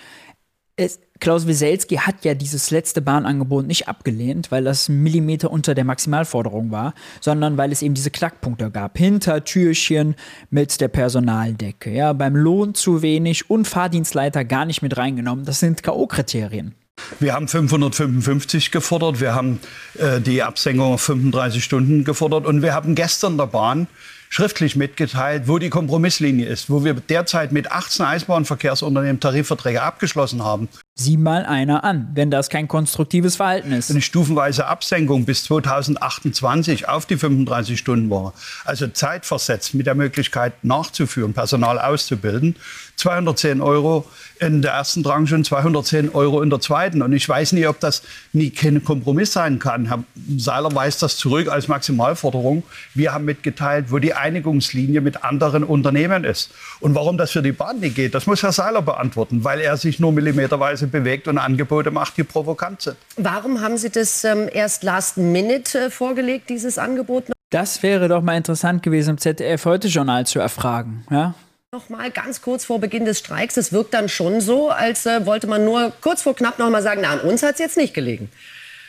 [0.77, 5.75] es, Klaus Wieselski hat ja dieses letzte Bahnangebot nicht abgelehnt, weil das ein Millimeter unter
[5.75, 8.99] der Maximalforderung war, sondern weil es eben diese Knackpunkte gab.
[8.99, 10.17] Hintertürchen
[10.51, 11.91] mit der Personaldecke.
[11.91, 15.45] Ja, beim Lohn zu wenig und Fahrdienstleiter gar nicht mit reingenommen.
[15.45, 16.73] Das sind K.O.-Kriterien.
[17.21, 19.61] Wir haben 555 gefordert, wir haben
[19.99, 23.89] äh, die Absenkung auf 35 Stunden gefordert und wir haben gestern der Bahn
[24.33, 30.71] schriftlich mitgeteilt, wo die Kompromisslinie ist, wo wir derzeit mit 18 Eisenbahnverkehrsunternehmen Tarifverträge abgeschlossen haben.
[30.95, 33.91] Sieh mal einer an, wenn das kein konstruktives Verhalten ist.
[33.91, 38.35] Eine stufenweise Absenkung bis 2028 auf die 35-Stunden-Woche.
[38.67, 42.57] Also zeitversetzt mit der Möglichkeit nachzuführen, Personal auszubilden.
[42.97, 44.07] 210 Euro
[44.39, 47.01] in der ersten Tranche und 210 Euro in der zweiten.
[47.01, 48.03] Und ich weiß nicht, ob das
[48.33, 49.87] nie kein Kompromiss sein kann.
[49.87, 50.05] Herr
[50.37, 52.65] Seiler weist das zurück als Maximalforderung.
[52.95, 56.51] Wir haben mitgeteilt, wo die Einigungslinie mit anderen Unternehmen ist.
[56.81, 59.77] Und warum das für die Bahn nicht geht, das muss Herr Seiler beantworten, weil er
[59.79, 62.97] sich nur millimeterweise bewegt und Angebote macht, die provokant sind.
[63.17, 67.25] Warum haben Sie das ähm, erst last minute äh, vorgelegt, dieses Angebot?
[67.51, 71.05] Das wäre doch mal interessant gewesen, im ZDF-Heute-Journal zu erfragen.
[71.11, 71.35] Ja?
[71.73, 73.57] Noch mal ganz kurz vor Beginn des Streiks.
[73.57, 76.83] Es wirkt dann schon so, als äh, wollte man nur kurz vor knapp noch mal
[76.83, 78.31] sagen, na, an uns hat es jetzt nicht gelegen.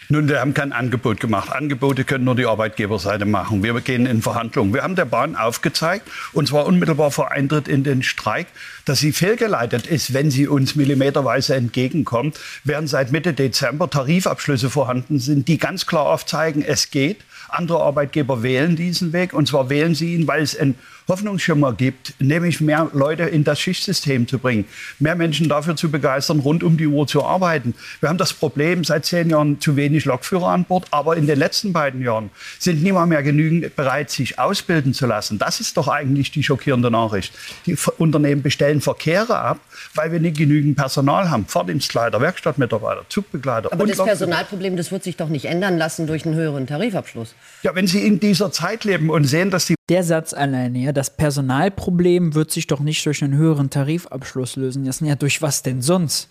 [0.10, 1.52] Nun, wir haben kein Angebot gemacht.
[1.52, 3.64] Angebote können nur die Arbeitgeberseite machen.
[3.64, 4.74] Wir gehen in Verhandlungen.
[4.74, 8.48] Wir haben der Bahn aufgezeigt, und zwar unmittelbar vor Eintritt in den Streik,
[8.86, 15.20] dass sie fehlgeleitet ist, wenn sie uns millimeterweise entgegenkommt, während seit Mitte Dezember Tarifabschlüsse vorhanden
[15.20, 17.22] sind, die ganz klar aufzeigen, es geht.
[17.48, 20.76] Andere Arbeitgeber wählen diesen Weg, und zwar wählen sie ihn, weil es ein
[21.08, 24.66] Hoffnungsschimmer gibt, nämlich mehr Leute in das Schichtsystem zu bringen,
[25.00, 27.74] mehr Menschen dafür zu begeistern, rund um die Uhr zu arbeiten.
[28.00, 31.38] Wir haben das Problem seit zehn Jahren zu wenig Lokführer an Bord, aber in den
[31.38, 35.40] letzten beiden Jahren sind niemand mehr genügend bereit, sich ausbilden zu lassen.
[35.40, 37.34] Das ist doch eigentlich die schockierende Nachricht.
[37.66, 39.60] Die Unternehmen bestellen Verkehre ab,
[39.96, 41.46] weil wir nicht genügend Personal haben.
[41.48, 43.72] Fahrdienstleiter, Werkstattmitarbeiter, Zugbegleiter.
[43.72, 47.36] Aber das Personalproblem, das wird sich doch nicht ändern lassen durch einen höheren Tarifabschluss.
[47.64, 50.92] Ja, wenn Sie in dieser Zeit leben und sehen, dass die der Satz alleine, ja,
[50.92, 54.86] das Personalproblem wird sich doch nicht durch einen höheren Tarifabschluss lösen.
[54.86, 56.30] Das sind ja durch was denn sonst?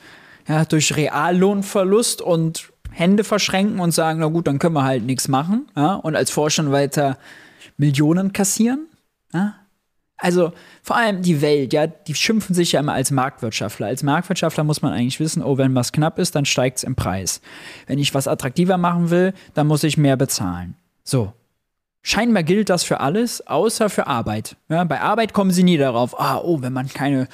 [0.49, 5.29] Ja, durch Reallohnverlust und Hände verschränken und sagen, na gut, dann können wir halt nichts
[5.29, 5.67] machen.
[5.77, 7.19] Ja, und als Vorstand weiter
[7.77, 8.87] Millionen kassieren.
[9.33, 9.55] Ja?
[10.17, 13.89] Also vor allem die Welt, ja, die schimpfen sich ja immer als Marktwirtschaftler.
[13.89, 16.95] Als Marktwirtschaftler muss man eigentlich wissen, oh, wenn was knapp ist, dann steigt es im
[16.95, 17.41] Preis.
[17.87, 20.77] Wenn ich was attraktiver machen will, dann muss ich mehr bezahlen.
[21.03, 21.33] So.
[22.03, 24.57] Scheinbar gilt das für alles, außer für Arbeit.
[24.69, 27.29] Ja, bei Arbeit kommen sie nie darauf, ah, oh, wenn man keine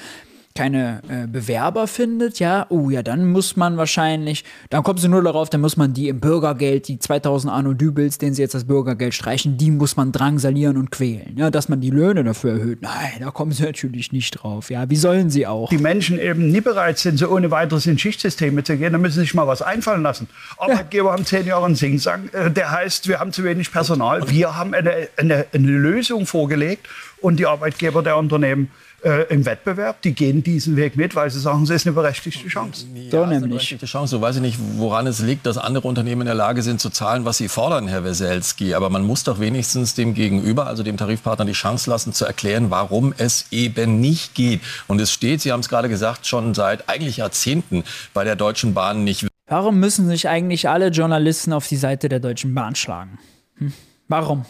[0.59, 5.23] keine äh, Bewerber findet, ja, oh ja, dann muss man wahrscheinlich, dann kommt sie nur
[5.23, 8.65] darauf, dann muss man die im Bürgergeld, die 2000 Arno Dübels, denen sie jetzt das
[8.65, 11.37] Bürgergeld streichen, die muss man drangsalieren und quälen.
[11.37, 14.69] Ja, dass man die Löhne dafür erhöht, nein, da kommen sie natürlich nicht drauf.
[14.69, 15.69] Ja, wie sollen sie auch?
[15.69, 19.15] Die Menschen eben nie bereit sind, so ohne weiteres in Schichtsysteme zu gehen, dann müssen
[19.15, 20.27] sie sich mal was einfallen lassen.
[20.57, 21.13] Arbeitgeber ja.
[21.13, 24.29] haben zehn Jahre einen Singsang, äh, der heißt, wir haben zu wenig Personal.
[24.29, 26.89] Wir haben eine, eine, eine Lösung vorgelegt
[27.21, 31.39] und die Arbeitgeber der Unternehmen äh, im Wettbewerb, die gehen diesen Weg mit, weil sie
[31.39, 32.87] sagen, es ist eine berechtigte Chance.
[32.95, 33.37] Ja, so nämlich.
[33.37, 34.17] Eine berechtigte Chance.
[34.17, 36.91] So weiß ich nicht, woran es liegt, dass andere Unternehmen in der Lage sind zu
[36.91, 38.75] zahlen, was sie fordern, Herr Weselski.
[38.75, 42.71] Aber man muss doch wenigstens dem Gegenüber, also dem Tarifpartner, die Chance lassen, zu erklären,
[42.71, 44.61] warum es eben nicht geht.
[44.89, 47.85] Und es steht, Sie haben es gerade gesagt, schon seit eigentlich Jahrzehnten
[48.15, 49.27] bei der Deutschen Bahn nicht.
[49.47, 53.19] Warum müssen sich eigentlich alle Journalisten auf die Seite der Deutschen Bahn schlagen?
[53.59, 53.73] Hm?
[54.09, 54.45] Warum?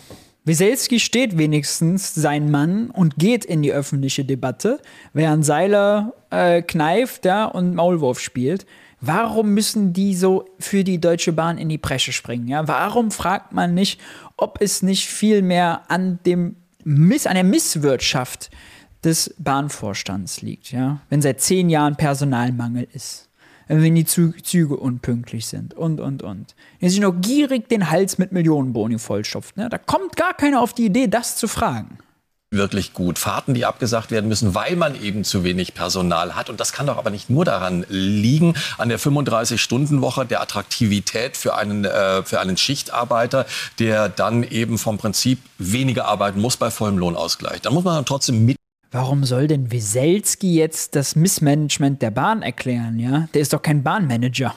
[0.48, 4.80] Wieselski steht wenigstens sein Mann und geht in die öffentliche Debatte,
[5.12, 8.66] während Seiler äh, kneift ja, und Maulwurf spielt.
[9.00, 12.48] Warum müssen die so für die Deutsche Bahn in die Bresche springen?
[12.48, 12.66] Ja?
[12.66, 14.00] Warum fragt man nicht,
[14.36, 18.50] ob es nicht viel mehr an, an der Misswirtschaft
[19.04, 21.02] des Bahnvorstands liegt, ja?
[21.10, 23.27] wenn seit zehn Jahren Personalmangel ist?
[23.68, 26.54] Wenn die Züge unpünktlich sind und, und, und.
[26.80, 29.68] Wenn sich noch gierig den Hals mit Millionenboni vollstopft, ne?
[29.68, 31.98] da kommt gar keiner auf die Idee, das zu fragen
[32.50, 33.18] wirklich gut.
[33.18, 36.48] Fahrten, die abgesagt werden müssen, weil man eben zu wenig Personal hat.
[36.48, 41.56] Und das kann doch aber nicht nur daran liegen, an der 35-Stunden-Woche, der Attraktivität für
[41.56, 43.46] einen, äh, für einen Schichtarbeiter,
[43.78, 47.60] der dann eben vom Prinzip weniger arbeiten muss bei vollem Lohnausgleich.
[47.60, 48.56] Da muss man dann trotzdem mit
[48.90, 52.98] Warum soll denn Wieselski jetzt das Missmanagement der Bahn erklären?
[52.98, 53.28] Ja?
[53.34, 54.54] Der ist doch kein Bahnmanager.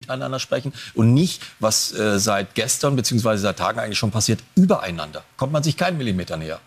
[0.00, 3.36] Miteinander sprechen und nicht, was äh, seit gestern bzw.
[3.36, 5.24] seit Tagen eigentlich schon passiert, übereinander.
[5.36, 6.60] Kommt man sich keinen Millimeter näher.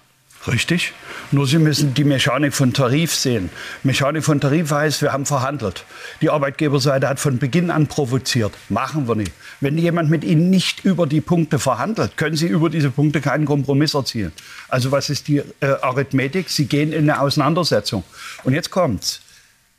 [0.45, 0.91] Richtig.
[1.31, 3.49] Nur Sie müssen die Mechanik von Tarif sehen.
[3.83, 5.85] Mechanik von Tarif heißt, wir haben verhandelt.
[6.21, 8.51] Die Arbeitgeberseite hat von Beginn an provoziert.
[8.67, 9.31] Machen wir nicht.
[9.61, 13.45] Wenn jemand mit Ihnen nicht über die Punkte verhandelt, können Sie über diese Punkte keinen
[13.45, 14.33] Kompromiss erzielen.
[14.67, 16.49] Also was ist die äh, Arithmetik?
[16.49, 18.03] Sie gehen in eine Auseinandersetzung.
[18.43, 19.21] Und jetzt kommt's.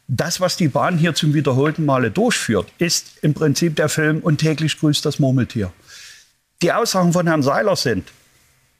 [0.06, 4.38] Das, was die Bahn hier zum wiederholten Male durchführt, ist im Prinzip der Film Und
[4.38, 5.72] täglich grüßt das Murmeltier.
[6.62, 8.10] Die Aussagen von Herrn Seiler sind,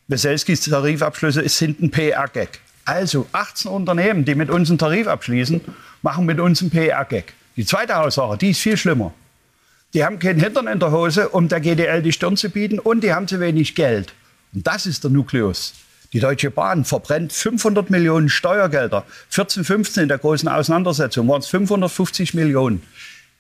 [0.08, 2.60] Weselskis Tarifabschlüsse sind ein PR-Gag.
[2.84, 5.62] Also 18 Unternehmen, die mit uns einen Tarif abschließen,
[6.02, 7.32] machen mit uns einen PR-Gag.
[7.56, 9.14] Die zweite Aussage, die ist viel schlimmer.
[9.94, 13.02] Die haben keinen Hintern in der Hose, um der GDL die Stirn zu bieten und
[13.02, 14.12] die haben zu wenig Geld.
[14.52, 15.72] Und das ist der Nukleus.
[16.12, 19.06] Die Deutsche Bahn verbrennt 500 Millionen Steuergelder.
[19.30, 22.82] 14, 15 in der großen Auseinandersetzung waren es 550 Millionen.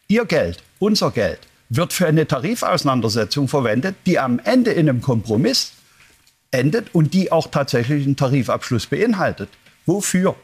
[0.08, 5.72] Ihr Geld, unser Geld, wird für eine Tarifauseinandersetzung verwendet, die am Ende in einem Kompromiss
[6.54, 9.48] endet und die auch tatsächlich einen Tarifabschluss beinhaltet.
[9.86, 10.36] Wofür?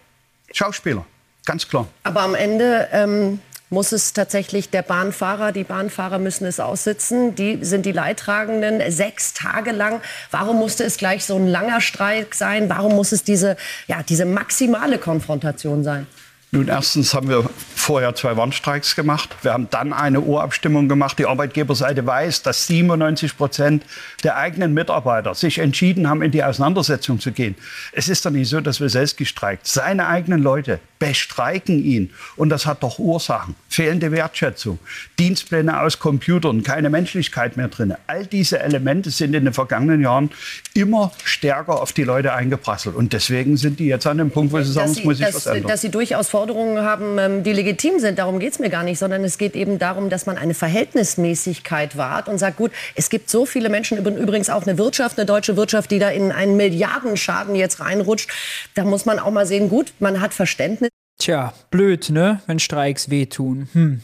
[0.52, 1.04] Schauspieler,
[1.44, 1.88] ganz klar.
[2.02, 7.36] Aber am Ende ähm, muss es tatsächlich der Bahnfahrer, die Bahnfahrer müssen es aussitzen.
[7.36, 10.00] Die sind die Leidtragenden sechs Tage lang.
[10.30, 12.68] Warum musste es gleich so ein langer Streik sein?
[12.68, 16.06] Warum muss es diese, ja, diese maximale Konfrontation sein?
[16.52, 19.36] Nun, erstens haben wir vorher zwei Warnstreiks gemacht.
[19.42, 21.16] Wir haben dann eine Urabstimmung gemacht.
[21.20, 23.84] Die Arbeitgeberseite weiß, dass 97 Prozent
[24.24, 27.54] der eigenen Mitarbeiter sich entschieden haben, in die Auseinandersetzung zu gehen.
[27.92, 29.68] Es ist doch nicht so, dass Weselski streikt.
[29.68, 32.10] Seine eigenen Leute bestreiken ihn.
[32.36, 33.54] Und das hat doch Ursachen.
[33.68, 34.78] Fehlende Wertschätzung,
[35.18, 37.94] Dienstpläne aus Computern, keine Menschlichkeit mehr drin.
[38.08, 40.30] All diese Elemente sind in den vergangenen Jahren
[40.74, 42.96] immer stärker auf die Leute eingeprasselt.
[42.96, 45.46] Und deswegen sind die jetzt an dem Punkt, wo sie sagen, es muss sich was
[45.46, 45.68] ändern.
[45.68, 48.18] Dass sie durchaus Forderungen haben, ähm, die legitim sind.
[48.18, 51.98] Darum geht es mir gar nicht, sondern es geht eben darum, dass man eine Verhältnismäßigkeit
[51.98, 55.58] wahrt und sagt, gut, es gibt so viele Menschen, übrigens auch eine Wirtschaft, eine deutsche
[55.58, 58.30] Wirtschaft, die da in einen Milliardenschaden jetzt reinrutscht.
[58.74, 60.88] Da muss man auch mal sehen, gut, man hat Verständnis.
[61.18, 63.68] Tja, blöd, ne, wenn Streiks wehtun.
[63.74, 64.00] Hm.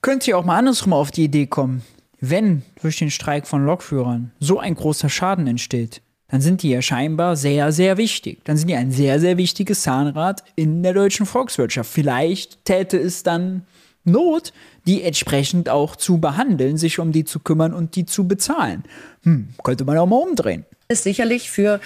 [0.00, 1.82] Könnt ihr auch mal andersrum auf die Idee kommen.
[2.20, 6.02] Wenn durch den Streik von Lokführern so ein großer Schaden entsteht,
[6.32, 8.42] dann sind die ja scheinbar sehr, sehr wichtig.
[8.44, 11.90] Dann sind die ein sehr, sehr wichtiges Zahnrad in der deutschen Volkswirtschaft.
[11.90, 13.66] Vielleicht täte es dann
[14.04, 14.54] Not,
[14.86, 18.84] die entsprechend auch zu behandeln, sich um die zu kümmern und die zu bezahlen.
[19.24, 20.64] Hm, könnte man auch mal umdrehen.
[20.88, 21.80] Ist sicherlich für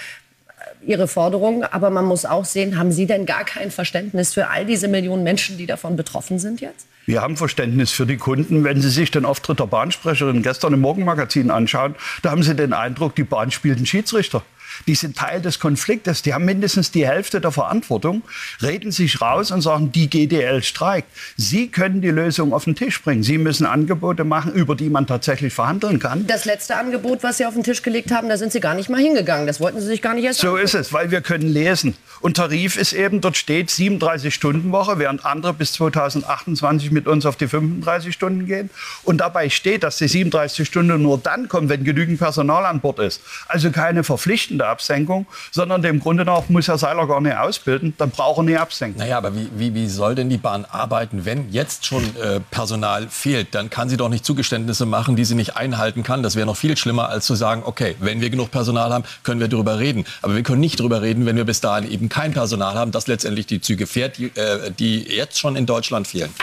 [0.87, 4.65] Ihre Forderungen, aber man muss auch sehen, haben Sie denn gar kein Verständnis für all
[4.65, 6.87] diese Millionen Menschen, die davon betroffen sind jetzt?
[7.05, 8.63] Wir haben Verständnis für die Kunden.
[8.63, 12.71] Wenn Sie sich den Auftritt der Bahnsprecherin gestern im Morgenmagazin anschauen, da haben Sie den
[12.71, 14.43] Eindruck, die Bahn spielt einen Schiedsrichter.
[14.85, 16.21] Die sind Teil des Konfliktes.
[16.21, 18.21] Die haben mindestens die Hälfte der Verantwortung,
[18.61, 21.09] reden sich raus und sagen, die GDL streikt.
[21.35, 23.23] Sie können die Lösung auf den Tisch bringen.
[23.23, 26.27] Sie müssen Angebote machen, über die man tatsächlich verhandeln kann.
[26.27, 28.89] Das letzte Angebot, was Sie auf den Tisch gelegt haben, da sind Sie gar nicht
[28.89, 29.47] mal hingegangen.
[29.47, 30.65] Das wollten Sie sich gar nicht erst So angucken.
[30.65, 31.95] ist es, weil wir können lesen.
[32.19, 37.47] Und Tarif ist eben, dort steht 37-Stunden-Woche, während andere bis 2028 mit uns auf die
[37.47, 38.69] 35 Stunden gehen.
[39.03, 42.99] Und dabei steht, dass die 37 Stunden nur dann kommen, wenn genügend Personal an Bord
[42.99, 43.21] ist.
[43.47, 48.11] Also keine verpflichtende Absenkung, sondern dem Grunde nach muss Herr Seiler gar nicht ausbilden, dann
[48.11, 48.99] braucht er nie absenken.
[48.99, 53.07] Naja, aber wie, wie, wie soll denn die Bahn arbeiten, wenn jetzt schon äh, Personal
[53.09, 53.55] fehlt?
[53.55, 56.23] Dann kann sie doch nicht Zugeständnisse machen, die sie nicht einhalten kann.
[56.23, 59.39] Das wäre noch viel schlimmer, als zu sagen, okay, wenn wir genug Personal haben, können
[59.39, 60.05] wir darüber reden.
[60.21, 63.07] Aber wir können nicht darüber reden, wenn wir bis dahin eben kein Personal haben, das
[63.07, 66.33] letztendlich die Züge fährt, die, äh, die jetzt schon in Deutschland fehlen.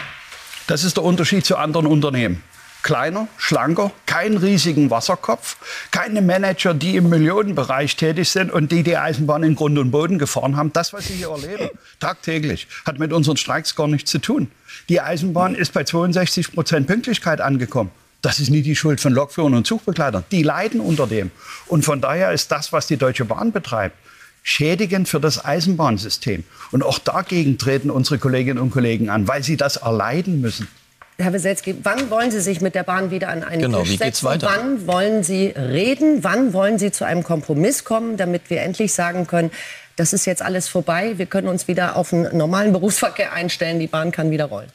[0.66, 2.42] Das ist der Unterschied zu anderen Unternehmen.
[2.84, 5.56] Kleiner, schlanker, keinen riesigen Wasserkopf,
[5.90, 10.18] keine Manager, die im Millionenbereich tätig sind und die die Eisenbahn in Grund und Boden
[10.18, 10.70] gefahren haben.
[10.70, 14.50] Das, was Sie hier erleben, tagtäglich, hat mit unseren Streiks gar nichts zu tun.
[14.90, 17.90] Die Eisenbahn ist bei 62 Prozent Pünktlichkeit angekommen.
[18.20, 20.24] Das ist nie die Schuld von Lokführern und Zugbegleitern.
[20.30, 21.30] Die leiden unter dem.
[21.66, 23.96] Und von daher ist das, was die Deutsche Bahn betreibt,
[24.42, 26.44] schädigend für das Eisenbahnsystem.
[26.70, 30.68] Und auch dagegen treten unsere Kolleginnen und Kollegen an, weil sie das erleiden müssen.
[31.16, 33.96] Herr Weselski, wann wollen Sie sich mit der Bahn wieder an einen Genau, Tisch wie
[33.96, 34.04] setzen?
[34.04, 34.48] geht's weiter?
[34.52, 36.24] Wann wollen Sie reden?
[36.24, 39.50] Wann wollen Sie zu einem Kompromiss kommen, damit wir endlich sagen können,
[39.96, 43.86] das ist jetzt alles vorbei, wir können uns wieder auf einen normalen Berufsverkehr einstellen, die
[43.86, 44.68] Bahn kann wieder rollen?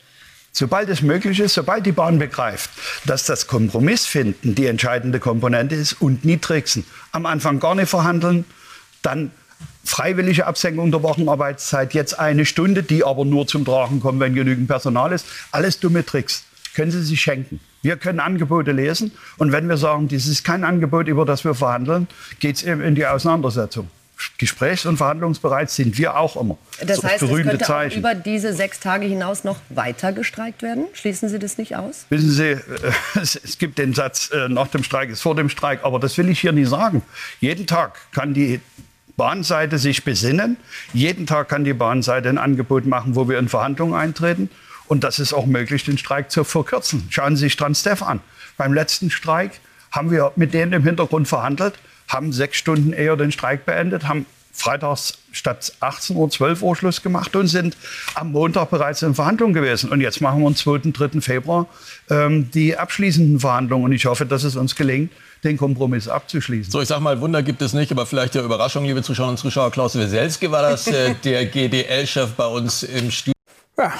[0.53, 2.69] Sobald es möglich ist, sobald die Bahn begreift,
[3.05, 6.85] dass das Kompromissfinden die entscheidende Komponente ist und nie tricksen.
[7.11, 8.45] Am Anfang gar nicht verhandeln,
[9.01, 9.31] dann
[9.89, 14.67] freiwillige Absenkung der Wochenarbeitszeit, jetzt eine Stunde, die aber nur zum Tragen kommt, wenn genügend
[14.67, 15.25] Personal ist.
[15.51, 16.43] Alles dumme Tricks.
[16.75, 17.59] Können Sie sich schenken.
[17.81, 21.55] Wir können Angebote lesen und wenn wir sagen, dies ist kein Angebot, über das wir
[21.55, 22.07] verhandeln,
[22.39, 23.89] geht es eben in die Auseinandersetzung.
[24.37, 26.57] Gesprächs- und verhandlungsbereit sind wir auch immer.
[26.81, 27.99] Das ist heißt, es könnte Zeichen.
[27.99, 30.85] über diese sechs Tage hinaus noch weiter gestreikt werden?
[30.91, 32.05] Schließen Sie das nicht aus?
[32.09, 32.59] Wissen Sie, äh,
[33.21, 36.17] es, es gibt den Satz, äh, nach dem Streik ist vor dem Streik, aber das
[36.17, 37.01] will ich hier nicht sagen.
[37.39, 38.59] Jeden Tag kann die
[39.19, 40.57] Bahnseite sich besinnen.
[40.93, 44.49] Jeden Tag kann die Bahnseite ein Angebot machen, wo wir in Verhandlungen eintreten.
[44.87, 47.05] Und das ist auch möglich, den Streik zu verkürzen.
[47.11, 48.21] Schauen Sie sich Transdev an.
[48.57, 49.59] Beim letzten Streik
[49.91, 51.75] haben wir mit denen im Hintergrund verhandelt,
[52.07, 54.25] haben sechs Stunden eher den Streik beendet, haben
[54.59, 57.77] freitags statt 18 Uhr 12 Uhr Schluss gemacht und sind
[58.15, 59.89] am Montag bereits in Verhandlungen gewesen.
[59.89, 60.91] Und jetzt machen wir am 2.
[60.91, 61.21] 3.
[61.21, 61.67] Februar
[62.09, 63.85] ähm, die abschließenden Verhandlungen.
[63.85, 65.11] Und ich hoffe, dass es uns gelingt,
[65.43, 66.71] den Kompromiss abzuschließen.
[66.71, 69.41] So, ich sag mal, Wunder gibt es nicht, aber vielleicht der Überraschung, liebe Zuschauerinnen und
[69.41, 69.71] Zuschauer.
[69.71, 73.33] Klaus Weselski war das, äh, der GDL-Chef bei uns im Studio.
[73.77, 73.93] Ja,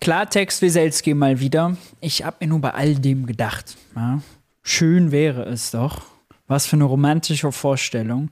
[0.00, 1.76] Klartext Weselski mal wieder.
[2.00, 3.76] Ich hab mir nur bei all dem gedacht.
[3.94, 4.20] Ja,
[4.62, 6.02] schön wäre es doch.
[6.46, 8.30] Was für eine romantische Vorstellung.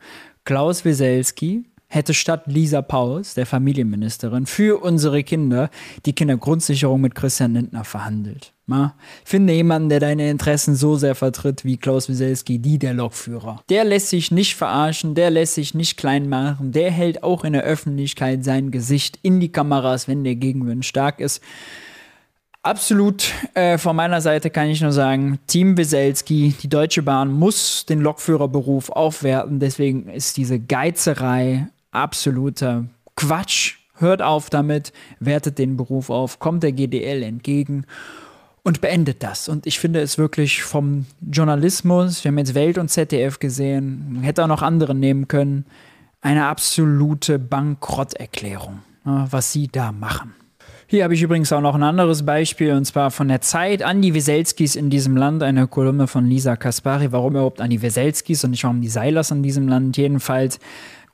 [0.49, 5.69] Klaus Weselski hätte statt Lisa Paus, der Familienministerin, für unsere Kinder
[6.07, 8.55] die Kindergrundsicherung mit Christian Lindner verhandelt.
[8.65, 8.95] Ma,
[9.27, 13.63] finde jemanden, der deine Interessen so sehr vertritt wie Klaus Wieselski, die der Lokführer.
[13.69, 17.53] Der lässt sich nicht verarschen, der lässt sich nicht klein machen, der hält auch in
[17.53, 21.43] der Öffentlichkeit sein Gesicht in die Kameras, wenn der Gegenwind stark ist.
[22.63, 27.87] Absolut äh, von meiner Seite kann ich nur sagen, Team Wieselski, die Deutsche Bahn muss
[27.87, 32.85] den Lokführerberuf aufwerten, deswegen ist diese Geizerei absoluter
[33.17, 33.77] Quatsch.
[33.95, 37.85] Hört auf damit, wertet den Beruf auf, kommt der GDL entgegen
[38.63, 39.49] und beendet das.
[39.49, 44.45] Und ich finde es wirklich vom Journalismus, wir haben jetzt Welt und ZDF gesehen, hätte
[44.45, 45.65] auch noch andere nehmen können,
[46.21, 50.35] eine absolute Bankrotterklärung, ja, was sie da machen.
[50.91, 54.01] Hier habe ich übrigens auch noch ein anderes Beispiel, und zwar von der Zeit an
[54.01, 57.13] die Weselskis in diesem Land, eine Kolumne von Lisa Kaspari.
[57.13, 59.99] Warum überhaupt an die Weselskis und nicht warum die Seilers in diesem Land?
[59.99, 60.59] Jedenfalls,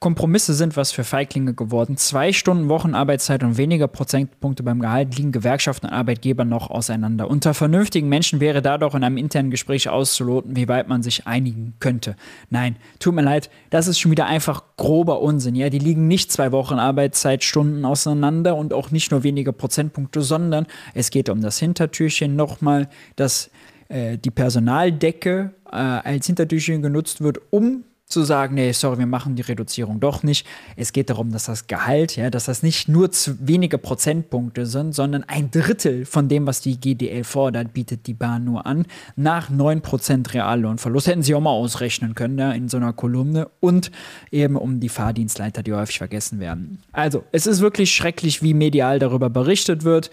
[0.05, 1.97] Kompromisse sind was für Feiglinge geworden.
[1.97, 7.31] Zwei Stunden Wochenarbeitszeit und weniger Prozentpunkte beim Gehalt liegen Gewerkschaften und Arbeitgeber noch auseinander.
[7.31, 11.73] Unter vernünftigen Menschen wäre dadurch in einem internen Gespräch auszuloten, wie weit man sich einigen
[11.81, 12.17] könnte.
[12.51, 15.55] Nein, tut mir leid, das ist schon wieder einfach grober Unsinn.
[15.55, 20.67] Ja, die liegen nicht zwei Wochen Arbeitszeitstunden auseinander und auch nicht nur weniger Prozentpunkte, sondern
[20.93, 23.51] es geht um das Hintertürchen nochmal, dass
[23.89, 29.37] äh, die Personaldecke äh, als Hintertürchen genutzt wird, um zu sagen, nee, sorry, wir machen
[29.37, 30.47] die Reduzierung doch nicht.
[30.77, 35.25] Es geht darum, dass das Gehalt, ja, dass das nicht nur wenige Prozentpunkte sind, sondern
[35.25, 38.87] ein Drittel von dem, was die GDL fordert, bietet die Bahn nur an.
[39.17, 43.49] Nach 9% Reallohnverlust hätten sie auch mal ausrechnen können, ja, in so einer Kolumne.
[43.61, 43.91] Und
[44.31, 46.83] eben um die Fahrdienstleiter, die häufig vergessen werden.
[46.93, 50.11] Also, es ist wirklich schrecklich, wie medial darüber berichtet wird.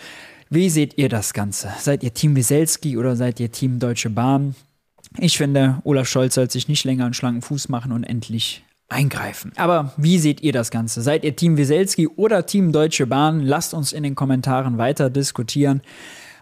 [0.49, 1.71] Wie seht ihr das Ganze?
[1.79, 4.53] Seid ihr Team Wieselski oder seid ihr Team Deutsche Bahn?
[5.17, 9.51] Ich finde, Olaf Scholz sollte sich nicht länger einen schlanken Fuß machen und endlich eingreifen.
[9.55, 11.01] Aber wie seht ihr das Ganze?
[11.01, 13.41] Seid ihr Team Wieselski oder Team Deutsche Bahn?
[13.41, 15.81] Lasst uns in den Kommentaren weiter diskutieren.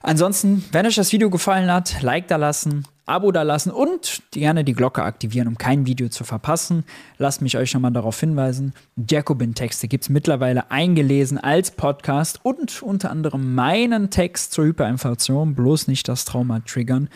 [0.01, 4.63] Ansonsten, wenn euch das Video gefallen hat, Like da lassen, Abo da lassen und gerne
[4.63, 6.86] die Glocke aktivieren, um kein Video zu verpassen.
[7.17, 8.74] Lasst mich euch nochmal darauf hinweisen.
[8.95, 15.88] Jacobin-Texte gibt es mittlerweile eingelesen als Podcast und unter anderem meinen Text zur Hyperinflation, bloß
[15.88, 17.09] nicht das Trauma triggern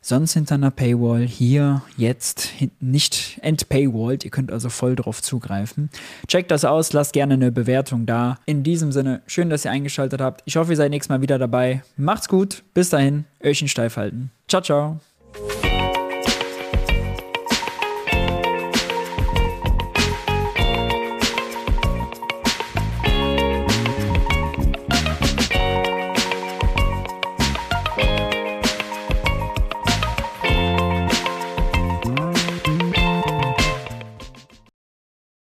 [0.00, 1.26] sonst hinter einer Paywall.
[1.26, 4.24] Hier jetzt nicht entpaywalled.
[4.24, 5.90] Ihr könnt also voll drauf zugreifen.
[6.26, 8.38] Checkt das aus, lasst gerne eine Bewertung da.
[8.46, 10.42] In diesem Sinne, schön, dass ihr eingeschaltet habt.
[10.44, 11.82] Ich hoffe, ihr seid nächstes Mal wieder dabei.
[11.96, 12.62] Macht's gut.
[12.74, 14.30] Bis dahin, Öhrchen steif halten.
[14.48, 15.00] Ciao, ciao.